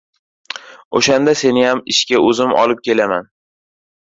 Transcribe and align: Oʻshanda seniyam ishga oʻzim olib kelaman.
Oʻshanda 0.99 1.35
seniyam 1.41 1.83
ishga 1.95 2.23
oʻzim 2.31 2.57
olib 2.63 2.83
kelaman. 2.89 3.29